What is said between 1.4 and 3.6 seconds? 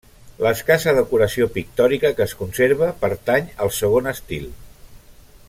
pictòrica que es conserva pertany